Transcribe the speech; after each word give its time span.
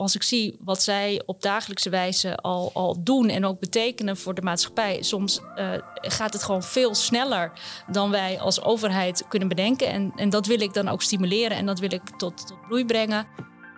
als 0.00 0.14
ik 0.14 0.22
zie 0.22 0.56
wat 0.60 0.82
zij 0.82 1.22
op 1.26 1.42
dagelijkse 1.42 1.90
wijze 1.90 2.36
al, 2.36 2.70
al 2.74 3.02
doen 3.02 3.28
en 3.28 3.44
ook 3.44 3.60
betekenen 3.60 4.16
voor 4.16 4.34
de 4.34 4.42
maatschappij, 4.42 5.02
soms 5.02 5.40
uh, 5.56 5.70
gaat 5.94 6.32
het 6.32 6.42
gewoon 6.42 6.62
veel 6.62 6.94
sneller 6.94 7.52
dan 7.86 8.10
wij 8.10 8.40
als 8.40 8.62
overheid 8.62 9.24
kunnen 9.28 9.48
bedenken. 9.48 9.88
En, 9.88 10.12
en 10.16 10.30
dat 10.30 10.46
wil 10.46 10.60
ik 10.60 10.74
dan 10.74 10.88
ook 10.88 11.02
stimuleren 11.02 11.56
en 11.56 11.66
dat 11.66 11.78
wil 11.78 11.92
ik 11.92 12.02
tot, 12.16 12.46
tot 12.46 12.66
bloei 12.68 12.84
brengen. 12.84 13.26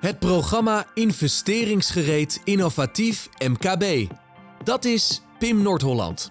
Het 0.00 0.18
programma 0.18 0.86
Investeringsgereed 0.94 2.40
Innovatief 2.44 3.28
MKB. 3.38 4.12
Dat 4.64 4.84
is 4.84 5.20
PIM 5.38 5.62
Noord-Holland. 5.62 6.30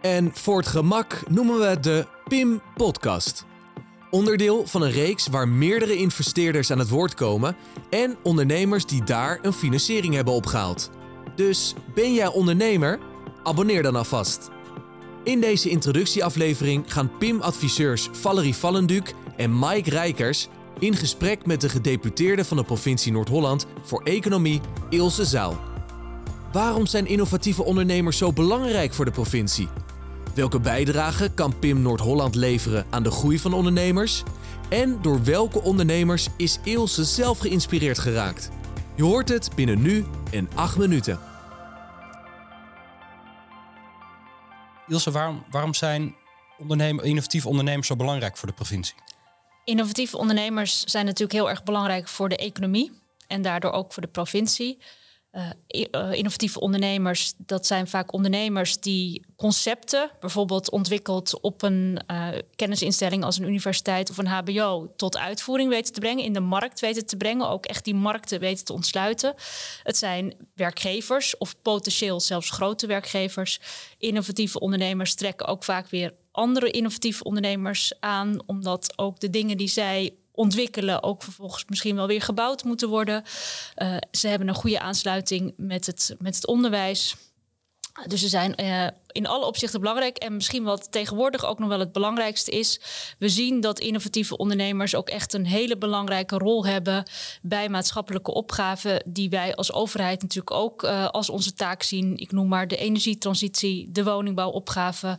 En 0.00 0.30
voor 0.34 0.56
het 0.58 0.66
gemak 0.66 1.22
noemen 1.28 1.58
we 1.58 1.64
het 1.64 1.82
de 1.82 2.06
PIM 2.28 2.62
Podcast. 2.76 3.47
Onderdeel 4.10 4.66
van 4.66 4.82
een 4.82 4.90
reeks 4.90 5.26
waar 5.26 5.48
meerdere 5.48 5.96
investeerders 5.96 6.70
aan 6.70 6.78
het 6.78 6.88
woord 6.88 7.14
komen 7.14 7.56
en 7.90 8.16
ondernemers 8.22 8.86
die 8.86 9.04
daar 9.04 9.38
een 9.42 9.52
financiering 9.52 10.14
hebben 10.14 10.34
opgehaald. 10.34 10.90
Dus 11.36 11.74
ben 11.94 12.14
jij 12.14 12.26
ondernemer? 12.26 12.98
Abonneer 13.42 13.82
dan 13.82 13.96
alvast. 13.96 14.50
In 15.24 15.40
deze 15.40 15.68
introductieaflevering 15.68 16.92
gaan 16.92 17.10
PIM-adviseurs 17.18 18.08
Valerie 18.12 18.54
Vallenduk 18.54 19.14
en 19.36 19.58
Mike 19.58 19.90
Rijkers 19.90 20.48
in 20.78 20.96
gesprek 20.96 21.46
met 21.46 21.60
de 21.60 21.68
gedeputeerde 21.68 22.44
van 22.44 22.56
de 22.56 22.64
provincie 22.64 23.12
Noord-Holland 23.12 23.66
voor 23.82 24.02
Economie, 24.02 24.60
Ilse 24.90 25.24
Zaal. 25.24 25.58
Waarom 26.52 26.86
zijn 26.86 27.06
innovatieve 27.06 27.64
ondernemers 27.64 28.18
zo 28.18 28.32
belangrijk 28.32 28.94
voor 28.94 29.04
de 29.04 29.10
provincie? 29.10 29.68
Welke 30.38 30.60
bijdrage 30.60 31.30
kan 31.34 31.58
PIM 31.58 31.82
Noord-Holland 31.82 32.34
leveren 32.34 32.86
aan 32.90 33.02
de 33.02 33.10
groei 33.10 33.38
van 33.38 33.52
ondernemers? 33.52 34.22
En 34.68 35.02
door 35.02 35.24
welke 35.24 35.62
ondernemers 35.62 36.28
is 36.36 36.58
Ilse 36.64 37.04
zelf 37.04 37.38
geïnspireerd 37.38 37.98
geraakt? 37.98 38.50
Je 38.96 39.02
hoort 39.02 39.28
het 39.28 39.50
binnen 39.54 39.82
nu 39.82 40.06
en 40.30 40.48
acht 40.54 40.76
minuten. 40.76 41.18
Ilse, 44.88 45.10
waarom, 45.10 45.44
waarom 45.50 45.74
zijn 45.74 46.14
ondernemer, 46.58 47.04
innovatieve 47.04 47.48
ondernemers 47.48 47.86
zo 47.86 47.96
belangrijk 47.96 48.36
voor 48.36 48.48
de 48.48 48.54
provincie? 48.54 48.96
Innovatieve 49.64 50.18
ondernemers 50.18 50.84
zijn 50.84 51.04
natuurlijk 51.04 51.32
heel 51.32 51.50
erg 51.50 51.62
belangrijk 51.62 52.08
voor 52.08 52.28
de 52.28 52.36
economie 52.36 52.92
en 53.26 53.42
daardoor 53.42 53.70
ook 53.70 53.92
voor 53.92 54.02
de 54.02 54.08
provincie. 54.08 54.78
Uh, 55.32 56.12
innovatieve 56.12 56.60
ondernemers, 56.60 57.32
dat 57.36 57.66
zijn 57.66 57.88
vaak 57.88 58.12
ondernemers 58.12 58.80
die 58.80 59.24
concepten, 59.36 60.10
bijvoorbeeld 60.20 60.70
ontwikkeld 60.70 61.40
op 61.40 61.62
een 61.62 62.00
uh, 62.10 62.28
kennisinstelling 62.56 63.24
als 63.24 63.38
een 63.38 63.48
universiteit 63.48 64.10
of 64.10 64.18
een 64.18 64.26
HBO, 64.26 64.92
tot 64.96 65.18
uitvoering 65.18 65.70
weten 65.70 65.92
te 65.92 66.00
brengen, 66.00 66.24
in 66.24 66.32
de 66.32 66.40
markt 66.40 66.80
weten 66.80 67.06
te 67.06 67.16
brengen, 67.16 67.48
ook 67.48 67.66
echt 67.66 67.84
die 67.84 67.94
markten 67.94 68.40
weten 68.40 68.64
te 68.64 68.72
ontsluiten. 68.72 69.34
Het 69.82 69.96
zijn 69.96 70.34
werkgevers 70.54 71.36
of 71.36 71.62
potentieel 71.62 72.20
zelfs 72.20 72.50
grote 72.50 72.86
werkgevers. 72.86 73.60
Innovatieve 73.98 74.60
ondernemers 74.60 75.14
trekken 75.14 75.46
ook 75.46 75.64
vaak 75.64 75.88
weer 75.88 76.14
andere 76.32 76.70
innovatieve 76.70 77.24
ondernemers 77.24 77.92
aan, 78.00 78.42
omdat 78.46 78.92
ook 78.98 79.20
de 79.20 79.30
dingen 79.30 79.56
die 79.56 79.68
zij 79.68 80.14
ontwikkelen 80.38 81.02
ook 81.02 81.22
vervolgens 81.22 81.64
misschien 81.66 81.96
wel 81.96 82.06
weer 82.06 82.22
gebouwd 82.22 82.64
moeten 82.64 82.88
worden. 82.88 83.24
Uh, 83.76 83.96
ze 84.10 84.28
hebben 84.28 84.48
een 84.48 84.54
goede 84.54 84.80
aansluiting 84.80 85.54
met 85.56 85.86
het, 85.86 86.16
met 86.18 86.34
het 86.34 86.46
onderwijs. 86.46 87.16
Dus 88.06 88.20
ze 88.20 88.28
zijn 88.28 88.54
uh, 88.60 88.86
in 89.12 89.26
alle 89.26 89.46
opzichten 89.46 89.80
belangrijk. 89.80 90.16
En 90.16 90.34
misschien 90.34 90.62
wat 90.62 90.92
tegenwoordig 90.92 91.44
ook 91.44 91.58
nog 91.58 91.68
wel 91.68 91.78
het 91.78 91.92
belangrijkste 91.92 92.50
is. 92.50 92.80
We 93.18 93.28
zien 93.28 93.60
dat 93.60 93.78
innovatieve 93.78 94.36
ondernemers 94.36 94.94
ook 94.94 95.08
echt 95.08 95.32
een 95.32 95.46
hele 95.46 95.76
belangrijke 95.76 96.38
rol 96.38 96.66
hebben 96.66 97.10
bij 97.42 97.68
maatschappelijke 97.68 98.34
opgaven. 98.34 99.02
Die 99.06 99.30
wij 99.30 99.54
als 99.54 99.72
overheid 99.72 100.22
natuurlijk 100.22 100.56
ook 100.56 100.82
uh, 100.82 101.08
als 101.08 101.30
onze 101.30 101.54
taak 101.54 101.82
zien. 101.82 102.16
Ik 102.16 102.32
noem 102.32 102.48
maar 102.48 102.68
de 102.68 102.76
energietransitie, 102.76 103.92
de 103.92 104.04
woningbouwopgave 104.04 105.18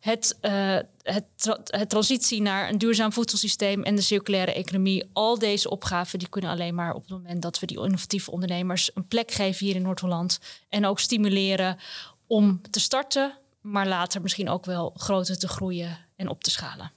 het, 0.00 0.38
uh, 0.42 0.78
het, 1.02 1.88
transitie 1.88 2.42
naar 2.42 2.68
een 2.68 2.78
duurzaam 2.78 3.12
voedselsysteem 3.12 3.82
en 3.82 3.94
de 3.94 4.00
circulaire 4.00 4.52
economie. 4.52 5.10
Al 5.12 5.38
deze 5.38 5.70
opgaven 5.70 6.18
die 6.18 6.28
kunnen 6.28 6.50
alleen 6.50 6.74
maar 6.74 6.94
op 6.94 7.00
het 7.00 7.10
moment 7.10 7.42
dat 7.42 7.58
we 7.58 7.66
die 7.66 7.82
innovatieve 7.82 8.30
ondernemers 8.30 8.90
een 8.94 9.08
plek 9.08 9.30
geven 9.30 9.66
hier 9.66 9.74
in 9.74 9.82
Noord-Holland. 9.82 10.40
En 10.68 10.86
ook 10.86 11.00
stimuleren 11.00 11.78
om 12.26 12.60
te 12.70 12.80
starten, 12.80 13.38
maar 13.60 13.86
later 13.86 14.22
misschien 14.22 14.48
ook 14.48 14.64
wel 14.64 14.92
groter 14.96 15.38
te 15.38 15.48
groeien 15.48 15.98
en 16.16 16.28
op 16.28 16.44
te 16.44 16.50
schalen. 16.50 16.92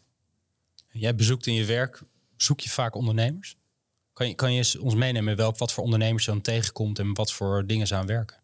Jij 0.92 1.16
bezoekt 1.16 1.48
in 1.48 1.54
je 1.54 1.66
werk, 1.66 2.02
zoek 2.38 2.60
je 2.60 2.70
vaak 2.70 2.96
ondernemers? 2.96 3.56
Kan 4.14 4.28
je, 4.28 4.36
kan 4.36 4.54
je 4.54 4.82
ons 4.82 4.96
meenemen 4.96 5.36
welk, 5.36 5.58
wat 5.58 5.74
voor 5.74 5.84
ondernemers 5.84 6.26
je 6.26 6.32
dan 6.32 6.42
tegenkomt 6.42 7.00
en 7.00 7.14
wat 7.14 7.34
voor 7.34 7.68
dingen 7.68 7.88
ze 7.88 7.96
aan 7.96 8.06
werken? 8.06 8.41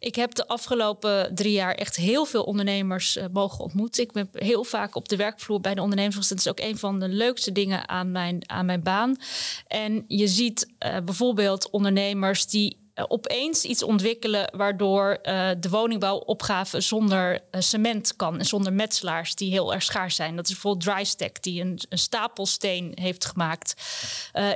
Ik 0.00 0.14
heb 0.14 0.34
de 0.34 0.46
afgelopen 0.46 1.34
drie 1.34 1.52
jaar 1.52 1.74
echt 1.74 1.96
heel 1.96 2.24
veel 2.24 2.42
ondernemers 2.42 3.16
uh, 3.16 3.24
mogen 3.32 3.64
ontmoeten. 3.64 4.02
Ik 4.02 4.12
ben 4.12 4.28
heel 4.32 4.64
vaak 4.64 4.94
op 4.94 5.08
de 5.08 5.16
werkvloer 5.16 5.60
bij 5.60 5.74
de 5.74 5.82
ondernemers. 5.82 6.28
Dat 6.28 6.38
is 6.38 6.48
ook 6.48 6.60
een 6.60 6.78
van 6.78 7.00
de 7.00 7.08
leukste 7.08 7.52
dingen 7.52 7.88
aan 7.88 8.12
mijn, 8.12 8.50
aan 8.50 8.66
mijn 8.66 8.82
baan. 8.82 9.16
En 9.66 10.04
je 10.06 10.28
ziet 10.28 10.72
uh, 10.86 10.96
bijvoorbeeld 11.04 11.70
ondernemers 11.70 12.46
die 12.46 12.79
opeens 13.08 13.64
iets 13.64 13.82
ontwikkelen 13.82 14.50
waardoor 14.56 15.18
uh, 15.22 15.50
de 15.60 15.68
woningbouwopgave 15.68 16.80
zonder 16.80 17.32
uh, 17.32 17.60
cement 17.60 18.16
kan 18.16 18.38
en 18.38 18.46
zonder 18.46 18.72
metselaars 18.72 19.34
die 19.34 19.50
heel 19.50 19.74
erg 19.74 19.82
schaars 19.82 20.14
zijn. 20.14 20.36
Dat 20.36 20.44
is 20.44 20.52
bijvoorbeeld 20.52 20.84
Drystack 20.84 21.42
die 21.42 21.60
een, 21.60 21.80
een 21.88 21.98
stapelsteen 21.98 22.92
heeft 22.94 23.24
gemaakt. 23.24 23.74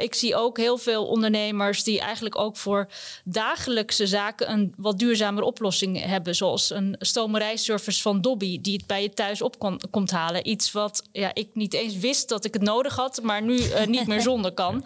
ik 0.01 0.15
zie 0.15 0.37
ook 0.37 0.57
heel 0.57 0.79
veel 0.79 1.07
ondernemers 1.07 1.83
die 1.83 2.01
eigenlijk 2.01 2.39
ook 2.39 2.57
voor 2.57 2.89
dagelijkse 3.25 4.07
zaken 4.07 4.51
een 4.51 4.75
wat 4.77 4.99
duurzamere 4.99 5.47
oplossing 5.47 6.05
hebben, 6.05 6.35
zoals 6.35 6.71
een 6.71 6.97
stomerijservice 6.99 8.03
van 8.03 8.21
Dobby 8.21 8.61
die 8.61 8.77
het 8.77 8.87
bij 8.87 9.03
je 9.03 9.11
thuis 9.11 9.43
op 9.43 9.59
kon, 9.59 9.81
komt 9.91 10.11
halen. 10.11 10.49
Iets 10.49 10.73
wat 10.73 11.03
ja, 11.13 11.31
ik 11.35 11.49
niet 11.53 11.75
eens 11.75 11.97
wist 11.97 12.29
dat 12.29 12.45
ik 12.45 12.55
het 12.55 12.63
nodig 12.63 12.97
had, 12.97 13.23
maar 13.23 13.43
nu 13.43 13.61
niet 13.87 14.07
meer 14.07 14.23
zonder 14.31 14.53
kan. 14.53 14.85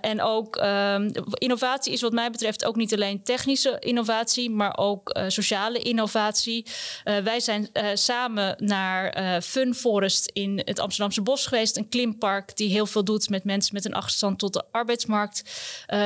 en 0.00 0.22
ook 0.22 0.56
ehm, 0.56 1.10
innovatie 1.32 1.92
is 1.92 2.00
wat 2.00 2.12
mij 2.12 2.30
betreft 2.30 2.55
ook 2.64 2.76
niet 2.76 2.94
alleen 2.94 3.22
technische 3.22 3.76
innovatie, 3.78 4.50
maar 4.50 4.76
ook 4.76 5.16
uh, 5.16 5.24
sociale 5.28 5.78
innovatie. 5.78 6.66
Uh, 7.04 7.18
wij 7.18 7.40
zijn 7.40 7.68
uh, 7.72 7.88
samen 7.94 8.54
naar 8.58 9.42
Fun 9.42 9.74
Forest 9.74 10.30
in 10.32 10.62
het 10.64 10.78
Amsterdamse 10.78 11.22
Bos 11.22 11.46
geweest, 11.46 11.76
een 11.76 11.88
klimpark 11.88 12.56
die 12.56 12.70
heel 12.70 12.86
veel 12.86 13.04
doet 13.04 13.28
met 13.28 13.44
mensen 13.44 13.74
met 13.74 13.84
een 13.84 13.94
achterstand 13.94 14.38
tot 14.38 14.52
de 14.52 14.64
arbeidsmarkt. 14.70 15.42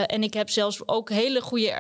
en 0.07 0.23
ik 0.23 0.35
heb 0.35 0.51
zelfs 0.51 0.89
ook 0.89 1.11
hele 1.11 1.41
goede 1.41 1.71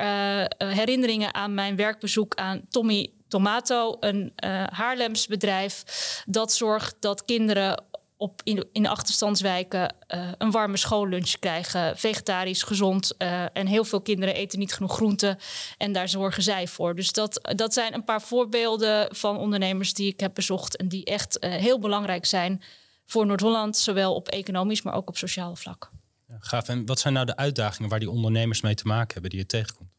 herinneringen 0.59 1.35
aan 1.35 1.55
mijn 1.55 1.77
werkbezoek 1.77 2.35
aan 2.35 2.61
Tommy 2.71 3.11
Tomato, 3.29 3.97
een 4.01 4.33
Haarlems 4.71 5.27
bedrijf 5.27 5.85
dat 6.27 6.53
zorgt 6.53 6.97
dat 7.01 7.25
kinderen 7.25 7.85
op 8.21 8.41
in, 8.45 8.69
in 8.73 8.87
achterstandswijken 8.87 9.95
uh, 10.09 10.29
een 10.39 10.51
warme 10.51 10.77
schoollunch 10.77 11.39
krijgen. 11.39 11.97
Vegetarisch, 11.97 12.63
gezond. 12.63 13.15
Uh, 13.19 13.45
en 13.53 13.67
heel 13.67 13.85
veel 13.85 14.01
kinderen 14.01 14.35
eten 14.35 14.59
niet 14.59 14.73
genoeg 14.73 14.95
groenten. 14.95 15.39
En 15.79 15.93
daar 15.93 16.09
zorgen 16.09 16.43
zij 16.43 16.69
voor. 16.69 16.95
Dus 16.95 17.13
dat, 17.13 17.53
dat 17.57 17.73
zijn 17.73 17.95
een 17.95 18.05
paar 18.05 18.23
voorbeelden 18.23 19.17
van 19.17 19.37
ondernemers 19.37 19.95
die 19.95 20.13
ik 20.13 20.21
heb 20.21 20.35
bezocht. 20.35 20.77
En 20.77 20.89
die 20.89 21.05
echt 21.05 21.45
uh, 21.45 21.55
heel 21.55 21.79
belangrijk 21.79 22.27
zijn 22.27 22.63
voor 23.07 23.27
Noord-Holland. 23.27 23.77
Zowel 23.77 24.15
op 24.15 24.29
economisch, 24.29 24.83
maar 24.83 24.95
ook 24.95 25.09
op 25.09 25.17
sociaal 25.17 25.57
vlak. 25.57 25.91
Ja, 26.29 26.37
gaaf. 26.41 26.69
En 26.69 26.87
wat 26.87 27.01
zijn 27.01 27.15
nou 27.15 27.27
de 27.27 27.37
uitdagingen 27.37 27.91
waar 27.91 27.99
die 27.99 28.11
ondernemers 28.11 28.61
mee 28.61 28.75
te 28.75 28.87
maken 28.87 29.13
hebben 29.13 29.31
die 29.31 29.39
je 29.39 29.47
tegenkomt? 29.47 29.90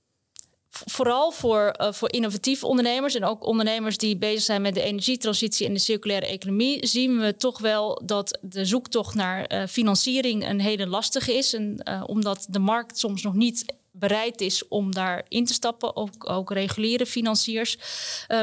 Vooral 0.72 1.32
voor, 1.32 1.76
uh, 1.82 1.92
voor 1.92 2.12
innovatieve 2.12 2.66
ondernemers 2.66 3.16
en 3.16 3.24
ook 3.24 3.46
ondernemers 3.46 3.98
die 3.98 4.18
bezig 4.18 4.42
zijn 4.42 4.62
met 4.62 4.74
de 4.74 4.82
energietransitie 4.82 5.68
en 5.68 5.74
de 5.74 5.80
circulaire 5.80 6.26
economie, 6.26 6.88
zien 6.88 7.20
we 7.20 7.36
toch 7.36 7.60
wel 7.60 8.02
dat 8.06 8.40
de 8.42 8.66
zoektocht 8.66 9.16
naar 9.16 9.54
uh, 9.54 9.68
financiering 9.68 10.50
een 10.50 10.60
hele 10.60 10.88
lastige 10.88 11.34
is. 11.34 11.54
En 11.54 11.82
uh, 11.90 12.04
omdat 12.06 12.48
de 12.50 12.60
markt 12.60 12.98
soms 12.98 13.22
nog 13.22 13.34
niet 13.34 13.66
bereid 13.92 14.42
is 14.42 14.68
om 14.68 14.94
daarin 14.94 15.46
te 15.46 15.54
stappen, 15.54 15.96
ook, 15.96 16.30
ook 16.30 16.52
reguliere 16.52 17.06
financiers. 17.06 17.78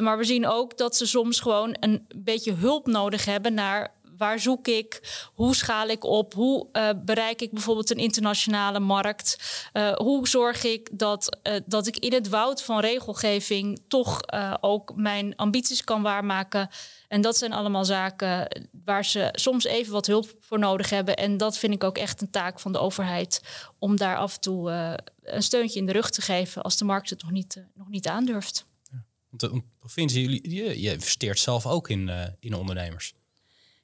maar 0.01 0.19
we 0.19 0.25
zien 0.25 0.47
ook 0.47 0.77
dat 0.77 0.97
ze 0.97 1.07
soms 1.07 1.41
gewoon 1.41 1.77
een 1.81 2.07
beetje 2.17 2.53
hulp 2.53 2.87
nodig 2.87 3.25
hebben 3.25 3.55
naar 3.55 3.93
waar 4.19 4.39
zoek 4.39 4.69
ik? 4.69 5.01
Hoe 5.35 5.55
schaal 5.55 5.89
ik 5.89 6.05
op? 6.05 6.35
Hoe 6.35 6.69
uh, 6.73 6.91
bereik 7.05 7.43
ik 7.43 7.53
bijvoorbeeld 7.53 7.91
een 7.91 7.97
internationale 7.97 8.81
markt? 8.81 9.37
Uh, 9.73 9.93
hoe 9.95 10.29
zorg 10.29 10.65
ik 10.65 10.89
dat, 10.93 11.39
uh, 11.43 11.55
dat 11.67 11.87
ik 11.87 11.97
in 11.97 12.13
het 12.13 12.29
woud 12.29 12.63
van 12.63 12.81
regelgeving 12.81 13.81
toch 13.89 14.21
ook 14.61 14.97
mijn 14.97 15.37
ambities 15.37 15.85
kan 15.85 16.03
waarmaken? 16.03 16.69
En 17.09 17.21
dat 17.21 17.37
zijn 17.37 17.53
allemaal 17.53 17.85
zaken 17.85 18.49
waar 18.85 19.05
ze 19.05 19.29
soms 19.33 19.65
even 19.65 19.93
wat 19.93 20.07
hulp 20.07 20.35
voor 20.41 20.59
nodig 20.59 20.91
hebben. 20.91 21.17
En 21.17 21.37
dat 21.37 21.59
vind 21.59 21.75
ik 21.75 21.85
ook 21.85 21.99
echt 21.99 22.21
een 22.21 22.31
taak 22.31 22.61
van 22.61 22.73
de 22.73 22.79
overheid 22.79 23.43
om 23.79 23.97
daar 23.97 24.17
af 24.17 24.35
en 24.35 24.41
toe 24.41 24.71
een 25.23 25.43
steuntje 25.43 25.79
in 25.79 25.87
de 25.87 25.93
rug 25.93 26.11
te 26.11 26.21
geven 26.21 26.63
als 26.63 26.77
de 26.77 26.85
markt 26.85 27.11
het 27.11 27.23
nog 27.23 27.31
niet, 27.31 27.65
nog 27.75 27.89
niet 27.89 28.07
aandurft. 28.07 28.67
Want 29.29 29.53
de 29.53 29.63
provincie, 29.79 30.23
jullie, 30.23 30.51
je, 30.51 30.81
je 30.81 30.93
investeert 30.93 31.39
zelf 31.39 31.67
ook 31.67 31.89
in, 31.89 32.11
in 32.41 32.55
ondernemers. 32.55 33.15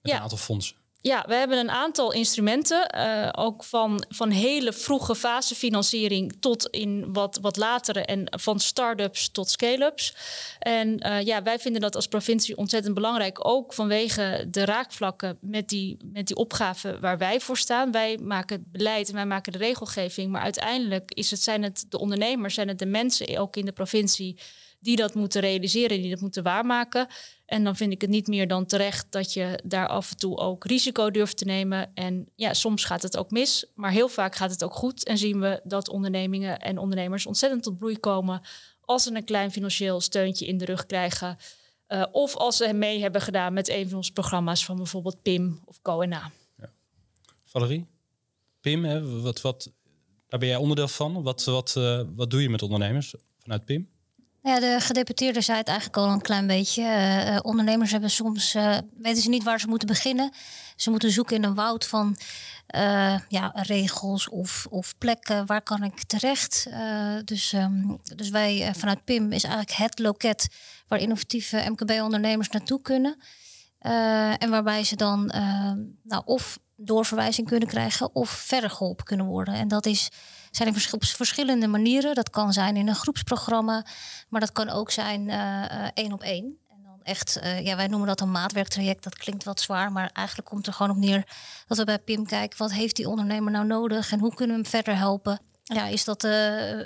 Met 0.05 0.12
ja. 0.12 0.19
een 0.19 0.23
aantal 0.23 0.39
fondsen. 0.39 0.77
Ja, 1.01 1.25
we 1.27 1.35
hebben 1.35 1.59
een 1.59 1.71
aantal 1.71 2.12
instrumenten, 2.12 2.95
uh, 2.97 3.29
ook 3.33 3.65
van, 3.65 4.05
van 4.09 4.31
hele 4.31 4.73
vroege 4.73 5.15
fase 5.15 5.55
financiering 5.55 6.37
tot 6.41 6.69
in 6.69 7.12
wat, 7.12 7.39
wat 7.41 7.56
latere 7.56 8.05
en 8.05 8.27
van 8.41 8.61
start-ups 8.61 9.29
tot 9.29 9.51
scale-ups. 9.51 10.15
En 10.59 11.06
uh, 11.06 11.23
ja, 11.23 11.43
wij 11.43 11.59
vinden 11.59 11.81
dat 11.81 11.97
als 11.97 12.06
provincie 12.06 12.56
ontzettend 12.56 12.95
belangrijk, 12.95 13.49
ook 13.49 13.73
vanwege 13.73 14.47
de 14.51 14.65
raakvlakken 14.65 15.39
met 15.41 15.69
die, 15.69 15.97
met 16.12 16.27
die 16.27 16.37
opgave 16.37 16.99
waar 17.01 17.19
wij 17.19 17.41
voor 17.41 17.56
staan. 17.56 17.91
Wij 17.91 18.19
maken 18.19 18.56
het 18.56 18.73
beleid 18.73 19.09
en 19.09 19.15
wij 19.15 19.27
maken 19.27 19.53
de 19.53 19.59
regelgeving, 19.59 20.31
maar 20.31 20.43
uiteindelijk 20.43 21.12
is 21.15 21.31
het, 21.31 21.43
zijn 21.43 21.62
het 21.62 21.87
de 21.89 21.99
ondernemers, 21.99 22.55
zijn 22.55 22.69
het 22.69 22.79
de 22.79 22.87
mensen 22.87 23.39
ook 23.39 23.56
in 23.56 23.65
de 23.65 23.73
provincie 23.73 24.39
die 24.85 24.97
dat 24.97 25.15
moeten 25.15 25.41
realiseren, 25.41 26.01
die 26.01 26.11
dat 26.11 26.21
moeten 26.21 26.43
waarmaken. 26.43 27.07
En 27.47 27.65
dan 27.65 27.77
vind 27.77 27.93
ik 27.93 28.01
het 28.01 28.11
niet 28.11 28.27
meer 28.27 28.49
dan 28.49 28.67
terecht 28.67 29.07
dat 29.11 29.33
je 29.33 29.61
daar 29.65 29.89
af 29.89 30.11
en 30.11 30.17
toe 30.17 30.37
ook 30.37 30.65
risico 30.65 31.11
durft 31.11 31.37
te 31.37 31.45
nemen. 31.45 31.91
En 31.95 32.29
ja, 32.35 32.55
soms 32.55 32.85
gaat 32.85 33.03
het 33.03 33.17
ook 33.17 33.31
mis, 33.31 33.67
maar 33.75 33.91
heel 33.91 34.09
vaak 34.09 34.35
gaat 34.35 34.51
het 34.51 34.65
ook 34.65 34.75
goed. 34.75 35.05
En 35.05 35.19
zien 35.19 35.41
we 35.41 35.61
dat 35.65 35.89
ondernemingen 35.89 36.59
en 36.59 36.79
ondernemers 36.79 37.27
ontzettend 37.27 37.63
tot 37.63 37.79
bloei 37.79 37.99
komen 37.99 38.41
als 38.81 39.03
ze 39.03 39.15
een 39.15 39.25
klein 39.25 39.51
financieel 39.51 40.01
steuntje 40.01 40.47
in 40.47 40.59
de 40.59 40.65
rug 40.65 40.87
krijgen. 40.87 41.37
Uh, 41.89 42.05
of 42.13 42.37
als 42.37 42.57
ze 42.57 42.73
mee 42.73 43.01
hebben 43.01 43.21
gedaan 43.21 43.53
met 43.53 43.69
een 43.69 43.89
van 43.89 43.97
onze 43.97 44.13
programma's 44.13 44.65
van 44.65 44.77
bijvoorbeeld 44.77 45.23
PIM 45.23 45.61
of 45.65 45.83
CONA. 45.83 46.31
Ja. 46.57 46.73
Valerie, 47.45 47.87
PIM, 48.61 49.21
wat, 49.23 49.41
wat, 49.41 49.73
daar 50.29 50.39
ben 50.39 50.49
jij 50.49 50.59
onderdeel 50.59 50.89
van. 50.89 51.23
Wat, 51.23 51.45
wat, 51.45 51.75
uh, 51.79 52.01
wat 52.17 52.31
doe 52.31 52.43
je 52.43 52.51
met 52.51 52.63
ondernemers 52.63 53.15
vanuit 53.39 53.65
PIM? 53.65 53.93
Ja, 54.44 54.61
de 54.61 54.76
gedeputeerde 54.81 55.41
zei 55.41 55.58
het 55.58 55.69
eigenlijk 55.69 55.99
al 55.99 56.08
een 56.08 56.20
klein 56.20 56.46
beetje. 56.46 56.82
Uh, 56.82 57.38
ondernemers 57.43 57.91
hebben 57.91 58.11
soms, 58.11 58.55
uh, 58.55 58.79
weten 58.96 59.23
ze 59.23 59.29
niet 59.29 59.43
waar 59.43 59.61
ze 59.61 59.67
moeten 59.67 59.88
beginnen. 59.88 60.32
Ze 60.76 60.91
moeten 60.91 61.11
zoeken 61.11 61.37
in 61.37 61.44
een 61.44 61.55
woud 61.55 61.87
van 61.87 62.17
ja, 63.29 63.52
regels 63.55 64.29
of, 64.29 64.67
of 64.70 64.94
plekken. 64.99 65.46
Waar 65.46 65.62
kan 65.62 65.85
ik 65.85 66.02
terecht? 66.02 66.67
dus, 67.25 67.52
um, 67.52 67.99
dus 68.17 68.29
wij 68.29 68.73
vanuit 68.76 69.05
PIM 69.05 69.32
is 69.32 69.44
eigenlijk 69.44 69.76
het 69.76 69.99
loket 69.99 70.49
waar 70.88 70.99
innovatieve 70.99 71.64
MKB-ondernemers 71.69 72.49
naartoe 72.49 72.82
kunnen. 72.82 73.17
En 74.39 74.51
waarbij 74.51 74.85
ze 74.85 74.97
dan 74.97 75.33
nou, 76.03 76.23
of 76.25 76.59
doorverwijzing 76.77 77.49
kunnen 77.49 77.69
krijgen 77.69 78.15
of 78.15 78.31
verder 78.31 78.71
geholpen 78.71 79.05
kunnen 79.05 79.27
worden. 79.27 79.55
En 79.55 79.69
dat 79.69 79.87
is 79.87 80.09
zijn 80.51 80.75
in 80.75 80.93
op 80.93 81.05
verschillende 81.05 81.67
manieren. 81.67 82.15
Dat 82.15 82.31
kan 82.31 82.53
zijn 82.53 82.77
in 82.77 82.89
een 82.89 82.95
groepsprogramma, 82.95 83.87
maar 84.29 84.41
dat 84.41 84.53
kan 84.53 84.69
ook 84.69 84.91
zijn 84.91 85.29
uh, 85.29 85.89
één 85.95 86.13
op 86.13 86.23
één. 86.23 86.59
Echt, 87.03 87.41
uh, 87.43 87.61
ja, 87.61 87.77
wij 87.77 87.87
noemen 87.87 88.09
dat 88.09 88.21
een 88.21 88.31
maatwerktraject. 88.31 89.05
Dat 89.05 89.17
klinkt 89.17 89.45
wat 89.45 89.61
zwaar, 89.61 89.93
maar 89.93 90.11
eigenlijk 90.13 90.49
komt 90.49 90.67
er 90.67 90.73
gewoon 90.73 90.97
op 90.97 91.03
neer 91.03 91.29
dat 91.67 91.79
we 91.79 91.85
bij 91.85 91.99
PIM 91.99 92.27
kijken, 92.27 92.59
wat 92.59 92.73
heeft 92.73 92.97
die 92.97 93.09
ondernemer 93.09 93.53
nou 93.53 93.67
nodig 93.67 94.13
en 94.13 94.19
hoe 94.19 94.35
kunnen 94.35 94.57
we 94.57 94.63
hem 94.63 94.71
verder 94.71 94.97
helpen? 94.97 95.41
Ja, 95.63 95.87
is 95.87 96.05
dat 96.05 96.23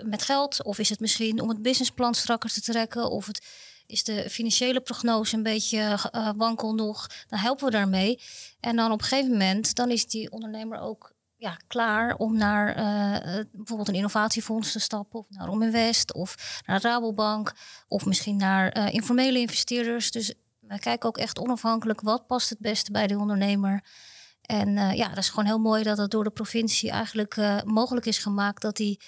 met 0.05 0.23
geld 0.23 0.63
of 0.63 0.79
is 0.79 0.89
het 0.89 1.01
misschien 1.01 1.41
om 1.41 1.49
het 1.49 1.63
businessplan 1.63 2.15
strakker 2.15 2.53
te 2.53 2.61
trekken 2.61 3.11
of 3.11 3.27
het 3.27 3.47
is 3.89 4.05
de 4.05 4.31
financiële 4.31 4.81
prognose 4.81 5.37
een 5.37 5.43
beetje 5.43 5.79
uh, 6.15 6.31
wankel 6.37 6.75
nog, 6.75 7.07
dan 7.29 7.39
helpen 7.39 7.65
we 7.65 7.71
daarmee. 7.71 8.21
En 8.61 8.77
dan 8.77 8.93
op 8.93 9.01
een 9.01 9.07
gegeven 9.07 9.31
moment, 9.31 9.75
dan 9.75 9.91
is 9.91 10.07
die 10.07 10.31
ondernemer 10.31 10.81
ook 10.81 11.13
ja, 11.37 11.57
klaar 11.67 12.17
om 12.17 12.37
naar 12.37 12.69
uh, 12.69 13.45
bijvoorbeeld 13.53 13.89
een 13.89 13.95
innovatiefonds 13.95 14.73
te 14.73 14.79
stappen, 14.79 15.19
of 15.19 15.27
naar 15.31 15.47
Rominvest, 15.47 16.13
of 16.13 16.61
naar 16.67 16.81
Rabobank, 16.81 17.53
of 17.89 18.05
misschien 18.05 18.37
naar 18.37 18.93
informele 18.93 19.39
investeerders. 19.39 20.11
Dus 20.11 20.35
wij 20.61 20.79
kijken 20.79 21.09
ook 21.09 21.19
echt 21.19 21.39
onafhankelijk 21.39 22.01
wat 22.01 22.27
past 22.27 22.49
het 22.49 22.59
beste 22.59 22.93
bij 22.93 23.07
de 23.07 23.19
ondernemer. 23.19 23.85
En 24.43 24.97
ja, 24.97 25.09
dat 25.09 25.19
is 25.19 25.29
gewoon 25.29 25.45
heel 25.45 25.59
mooi 25.59 25.83
dat 25.83 25.99
het 25.99 26.11
door 26.11 26.25
de 26.25 26.31
provincie 26.31 26.91
eigenlijk 26.91 27.63
mogelijk 27.65 28.07
is 28.07 28.19
gemaakt 28.19 28.63
dat 28.63 28.77
die, 28.77 29.01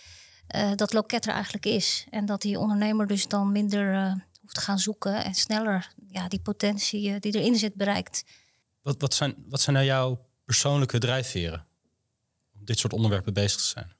dat 0.75 0.93
loket 0.93 1.26
er 1.26 1.33
eigenlijk 1.33 1.67
is. 1.67 2.06
En 2.11 2.26
dat 2.26 2.43
die 2.43 2.59
ondernemer 2.59 3.06
dus 3.06 3.29
dan 3.29 3.53
minder 3.53 4.15
gaan 4.58 4.79
zoeken 4.79 5.25
en 5.25 5.35
sneller 5.35 5.93
ja, 6.08 6.29
die 6.29 6.41
potentie 6.41 7.19
die 7.19 7.38
erin 7.38 7.56
zit 7.56 7.75
bereikt. 7.75 8.25
Wat, 8.82 9.00
wat, 9.00 9.14
zijn, 9.14 9.35
wat 9.49 9.61
zijn 9.61 9.76
nou 9.76 9.88
jouw 9.88 10.26
persoonlijke 10.44 10.99
drijfveren? 10.99 11.69
dit 12.64 12.79
soort 12.79 12.93
onderwerpen 12.93 13.35
bezig 13.35 13.61
te 13.61 13.67
zijn? 13.67 13.93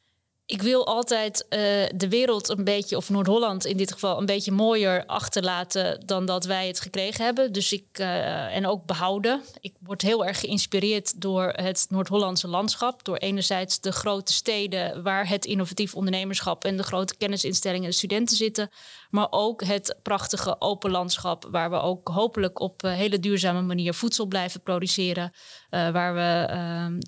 Ik 0.51 0.63
wil 0.63 0.87
altijd 0.87 1.47
uh, 1.49 1.59
de 1.95 2.09
wereld 2.09 2.49
een 2.49 2.65
beetje, 2.65 2.97
of 2.97 3.11
Noord-Holland 3.11 3.65
in 3.65 3.77
dit 3.77 3.93
geval, 3.93 4.19
een 4.19 4.27
beetje 4.27 4.53
mooier 4.53 5.07
achterlaten 5.07 6.07
dan 6.07 6.27
dat 6.27 6.45
wij 6.45 6.67
het 6.67 6.81
gekregen 6.81 7.25
hebben. 7.25 7.53
Dus 7.53 7.73
ik, 7.73 7.85
uh, 8.01 8.57
en 8.57 8.67
ook 8.67 8.87
behouden. 8.87 9.43
Ik 9.61 9.75
word 9.81 10.03
heel 10.03 10.27
erg 10.27 10.41
geïnspireerd 10.41 11.21
door 11.21 11.49
het 11.49 11.87
Noord-Hollandse 11.89 12.49
landschap. 12.49 13.05
Door 13.05 13.17
enerzijds 13.17 13.81
de 13.81 13.93
grote 13.93 14.33
steden 14.33 15.03
waar 15.03 15.29
het 15.29 15.45
innovatief 15.45 15.95
ondernemerschap 15.95 16.65
en 16.65 16.77
de 16.77 16.83
grote 16.83 17.17
kennisinstellingen 17.17 17.85
en 17.85 17.91
de 17.91 17.97
studenten 17.97 18.37
zitten. 18.37 18.71
Maar 19.11 19.27
ook 19.31 19.65
het 19.65 19.97
prachtige 20.03 20.61
open 20.61 20.91
landschap 20.91 21.49
waar 21.51 21.71
we 21.71 21.81
ook 21.81 22.09
hopelijk 22.09 22.61
op 22.61 22.85
uh, 22.85 22.93
hele 22.93 23.21
duurzame 23.21 23.63
manier 23.63 23.95
voedsel 23.95 24.27
blijven 24.27 24.63
produceren. 24.63 25.33
waar 25.71 26.15
we 26.15 26.47
ehm, 26.53 26.99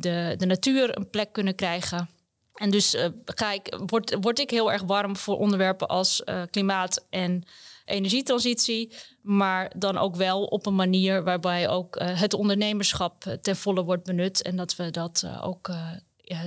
de, 0.00 0.34
de 0.36 0.46
natuur 0.46 0.96
een 0.96 1.10
plek 1.10 1.32
kunnen 1.32 1.54
krijgen. 1.54 2.20
En 2.54 2.70
dus 2.70 2.94
uh, 2.94 3.06
ga 3.24 3.52
ik, 3.52 3.78
word, 3.86 4.16
word 4.20 4.38
ik 4.38 4.50
heel 4.50 4.72
erg 4.72 4.82
warm 4.82 5.16
voor 5.16 5.38
onderwerpen 5.38 5.88
als 5.88 6.22
uh, 6.24 6.42
klimaat 6.50 7.06
en 7.10 7.44
energietransitie. 7.84 8.92
Maar 9.22 9.72
dan 9.76 9.98
ook 9.98 10.16
wel 10.16 10.44
op 10.44 10.66
een 10.66 10.74
manier 10.74 11.24
waarbij 11.24 11.68
ook 11.68 11.96
uh, 11.96 12.20
het 12.20 12.34
ondernemerschap 12.34 13.38
ten 13.42 13.56
volle 13.56 13.84
wordt 13.84 14.04
benut. 14.04 14.42
En 14.42 14.56
dat 14.56 14.76
we 14.76 14.90
dat 14.90 15.26
ook, 15.40 15.70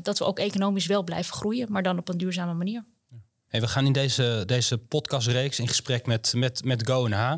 dat 0.02 0.18
we 0.18 0.26
ook 0.26 0.40
economisch 0.40 0.86
wel 0.86 1.04
blijven 1.04 1.34
groeien, 1.34 1.72
maar 1.72 1.84
dan 1.84 1.98
op 1.98 2.10
een 2.10 2.18
duurzame 2.18 2.54
manier. 2.54 2.86
Hey, 3.48 3.62
we 3.62 3.68
gaan 3.68 3.86
in 3.86 3.94
deze, 3.94 4.44
deze 4.46 4.78
podcastreeks 4.78 5.60
in 5.60 5.68
gesprek 5.68 6.06
met, 6.06 6.34
met, 6.36 6.64
met 6.64 6.90
GoNH, 6.90 7.34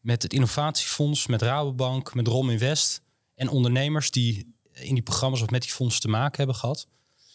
met 0.00 0.22
het 0.22 0.32
Innovatiefonds, 0.32 1.26
met 1.26 1.42
Rabobank, 1.42 2.14
met 2.14 2.26
Rom 2.26 2.50
Invest 2.50 3.02
en 3.34 3.48
ondernemers 3.48 4.10
die 4.10 4.54
in 4.72 4.94
die 4.94 5.02
programma's 5.02 5.42
of 5.42 5.50
met 5.50 5.62
die 5.62 5.70
fondsen 5.70 6.00
te 6.00 6.08
maken 6.08 6.36
hebben 6.36 6.56
gehad. 6.56 6.86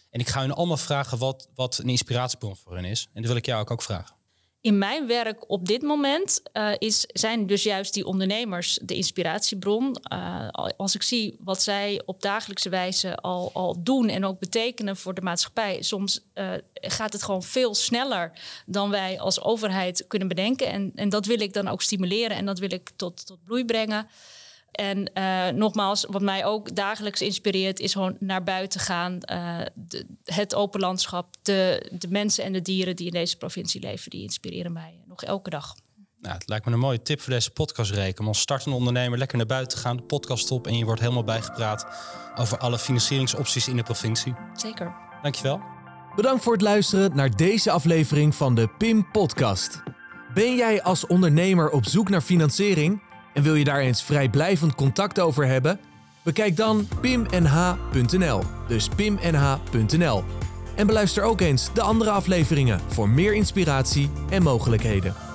En 0.10 0.20
ik 0.20 0.28
ga 0.28 0.42
hun 0.42 0.54
allemaal 0.54 0.78
vragen 0.78 1.18
wat, 1.18 1.50
wat 1.56 1.78
een 1.78 1.90
inspiratiebron 1.90 2.56
voor 2.56 2.76
hen 2.76 2.86
is. 2.86 3.08
En 3.14 3.22
dat 3.22 3.30
wil 3.30 3.40
ik 3.40 3.46
jou 3.46 3.62
ook, 3.62 3.72
ook 3.72 3.82
vragen. 3.82 4.16
In 4.62 4.78
mijn 4.78 5.08
werk 5.08 5.50
op 5.50 5.66
dit 5.66 5.82
moment 5.82 6.42
uh, 6.54 6.72
is, 6.78 7.04
zijn 7.08 7.48
dus 7.48 7.64
juist 7.64 7.94
die 7.94 8.06
ondernemers 8.06 8.80
de 8.82 8.96
inspiratiebron. 8.96 9.98
Uh, 10.14 10.48
als 10.78 10.96
ik 10.96 11.02
zie 11.02 11.38
wat 11.40 11.62
zij 11.62 12.02
op 12.06 12.22
dagelijkse 12.22 12.70
wijze 12.70 13.16
al, 13.16 13.50
al 13.54 13.84
doen 13.84 14.10
en 14.10 14.26
ook 14.26 14.40
betekenen 14.40 14.98
voor 14.98 15.14
de 15.14 15.22
maatschappij, 15.22 15.82
soms 15.82 16.20
uh, 16.34 16.52
gaat 16.74 17.14
het 17.14 17.24
gewoon 17.24 17.44
veel 17.44 17.76
sneller 17.76 18.32
dan 18.66 18.90
wij 18.90 19.20
als 19.20 19.42
overheid 19.42 20.06
kunnen 20.08 20.28
bedenken. 20.28 20.68
En, 20.68 20.92
en 20.96 21.10
dat 21.10 21.26
wil 21.26 21.40
ik 21.40 21.54
dan 21.54 21.68
ook 21.68 21.82
stimuleren 21.82 22.38
en 22.38 22.46
dat 22.46 22.60
wil 22.60 22.72
ik 22.74 22.90
tot, 22.96 23.26
tot 23.26 23.44
bloei 23.44 23.66
brengen. 23.66 24.08
En 24.78 25.12
uh, 25.14 25.48
nogmaals, 25.48 26.06
wat 26.10 26.22
mij 26.22 26.46
ook 26.46 26.76
dagelijks 26.76 27.22
inspireert, 27.22 27.80
is 27.80 27.92
gewoon 27.92 28.16
naar 28.20 28.44
buiten 28.44 28.80
gaan. 28.80 29.20
Uh, 29.32 29.58
de, 29.74 30.06
het 30.24 30.56
open 30.56 30.80
landschap, 30.80 31.36
de, 31.42 31.92
de 31.98 32.08
mensen 32.10 32.44
en 32.44 32.54
de 32.54 32.62
dieren 32.62 32.96
die 32.96 33.06
in 33.06 33.12
deze 33.12 33.38
provincie 33.38 33.82
leven, 33.82 34.10
die 34.10 34.22
inspireren 34.22 34.74
mij 34.74 35.00
nog 35.08 35.24
elke 35.24 35.50
dag. 35.50 35.76
Nou, 36.22 36.36
het 36.36 36.50
lijkt 36.50 36.66
me 36.66 36.72
een 36.72 36.80
mooie 36.80 37.02
tip 37.02 37.22
voor 37.22 37.34
deze 37.34 37.52
podcastreek. 37.52 38.20
Om 38.20 38.28
als 38.28 38.40
startende 38.40 38.78
ondernemer 38.78 39.18
lekker 39.18 39.38
naar 39.38 39.46
buiten 39.46 39.78
te 39.78 39.84
gaan, 39.84 39.98
de 39.98 40.04
podcast 40.04 40.52
op 40.52 40.68
en 40.68 40.78
je 40.78 40.86
wordt 40.86 41.02
helemaal 41.02 41.24
bijgepraat 41.24 41.88
over 42.36 42.58
alle 42.58 42.80
financieringsopties 42.80 43.68
in 43.68 43.76
de 43.76 43.84
provincie. 43.84 44.34
Zeker. 44.54 44.96
Dankjewel. 45.22 45.62
Bedankt 46.16 46.44
voor 46.44 46.54
het 46.54 46.62
luisteren 46.62 47.16
naar 47.16 47.36
deze 47.36 47.72
aflevering 47.72 48.36
van 48.36 48.56
de 48.56 48.68
PIM 48.78 49.12
Podcast. 49.12 49.82
Ben 50.34 50.56
jij 50.56 50.84
als 50.84 51.08
ondernemer 51.08 51.70
op 51.70 51.86
zoek 51.86 52.10
naar 52.10 52.22
financiering? 52.22 53.07
En 53.38 53.44
wil 53.44 53.56
je 53.56 53.64
daar 53.64 53.80
eens 53.80 54.04
vrijblijvend 54.04 54.76
contact 54.76 55.20
over 55.20 55.46
hebben? 55.48 55.80
Bekijk 56.22 56.56
dan 56.56 56.88
pimnh.nl, 57.02 58.44
dus 58.68 58.90
pimnh.nl. 58.96 60.24
En 60.76 60.88
beluister 60.88 61.24
ook 61.24 61.42
eens 61.42 61.74
de 61.74 61.82
andere 61.82 62.10
afleveringen 62.10 62.80
voor 62.88 63.10
meer 63.10 63.34
inspiratie 63.34 64.10
en 64.30 64.44
mogelijkheden. 64.44 65.27